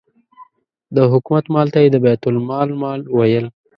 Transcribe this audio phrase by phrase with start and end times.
[0.95, 3.45] د حکومت مال ته یې د بیت المال مال ویل.